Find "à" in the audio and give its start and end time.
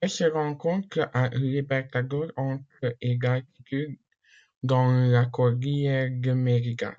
1.12-1.26